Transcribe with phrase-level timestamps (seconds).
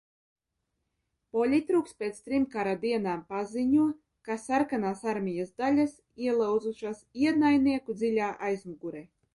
[1.35, 3.85] Poļitruks, pēc trim kara dienām, paziņo,
[4.29, 9.07] ka sarkanās armijas daļas ielauzušās ienaidnieku dziļā aizmugurē.